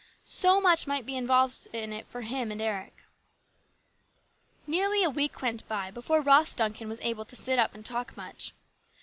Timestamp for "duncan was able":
6.55-7.25